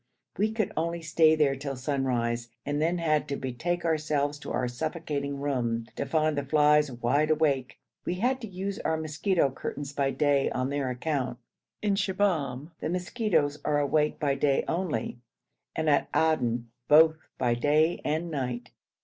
[0.35, 4.67] We could only stay there till sunrise, and then had to betake ourselves to our
[4.67, 7.77] suffocating room, to find the flies wide awake.
[8.03, 11.37] We had to use our mosquito curtains by day on their account.
[11.83, 15.19] In Shibahm the mosquitoes are awake by day only,
[15.75, 18.71] and at Aden both by day and night.